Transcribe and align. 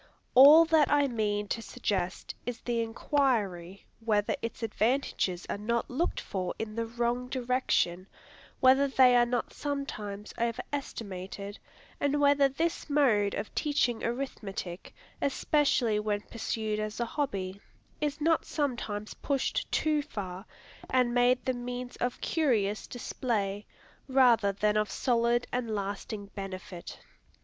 All 0.33 0.65
that 0.65 0.91
I 0.91 1.07
mean 1.07 1.47
to 1.49 1.61
suggest 1.61 2.33
is 2.43 2.61
the 2.61 2.81
inquiry, 2.81 3.85
whether 3.99 4.35
its 4.41 4.63
advantages 4.63 5.45
are 5.47 5.59
not 5.59 5.91
looked 5.91 6.19
for 6.19 6.55
in 6.57 6.73
the 6.73 6.87
wrong 6.87 7.29
direction, 7.29 8.07
whether 8.61 8.87
they 8.87 9.15
are 9.15 9.27
not 9.27 9.53
sometimes 9.53 10.33
over 10.39 10.63
estimated, 10.73 11.59
and 11.99 12.19
whether 12.19 12.49
this 12.49 12.89
mode 12.89 13.35
of 13.35 13.53
teaching 13.53 14.03
arithmetic, 14.03 14.91
especially 15.21 15.99
when 15.99 16.21
pursued 16.21 16.79
as 16.79 16.99
a 16.99 17.05
hobby, 17.05 17.61
is 17.99 18.19
not 18.19 18.43
sometimes 18.43 19.13
pushed 19.13 19.71
too 19.71 20.01
far, 20.01 20.47
and 20.89 21.13
made 21.13 21.45
the 21.45 21.53
means 21.53 21.95
of 21.97 22.21
curious 22.21 22.87
display, 22.87 23.67
rather 24.07 24.51
than 24.51 24.77
of 24.77 24.89
solid 24.89 25.45
and 25.51 25.69
lasting 25.75 26.25
benefit. 26.33 26.97